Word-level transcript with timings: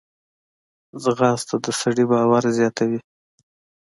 ځغاسته 1.03 1.55
د 1.65 1.67
سړي 1.81 2.03
باور 2.11 2.43
زیاتوي 2.57 2.99